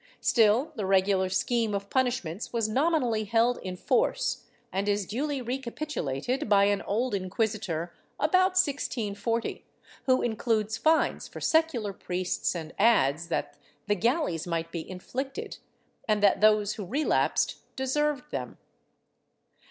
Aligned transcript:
Still 0.21 0.71
the 0.75 0.87
regular 0.87 1.29
scheme 1.29 1.75
of 1.75 1.91
punish 1.91 2.23
ments 2.23 2.51
was 2.51 2.67
nominally 2.67 3.23
held 3.25 3.59
in 3.59 3.75
force, 3.77 4.45
and 4.71 4.89
is 4.89 5.05
duly 5.05 5.43
recapitulated 5.43 6.49
by 6.49 6.63
an 6.63 6.81
old 6.81 7.13
inquisitor 7.13 7.93
about 8.19 8.57
1640, 8.57 9.63
who 10.07 10.23
includes 10.23 10.75
fines 10.75 11.27
for 11.27 11.39
secular 11.39 11.93
priests 11.93 12.55
and 12.55 12.73
adds 12.79 13.27
that 13.27 13.57
the 13.85 13.93
galleys 13.93 14.47
might 14.47 14.71
be 14.71 14.89
inflicted, 14.89 15.59
and 16.07 16.23
that 16.23 16.41
those 16.41 16.73
who 16.73 16.85
relapsed 16.87 17.57
deserved 17.75 18.31
them. 18.31 18.57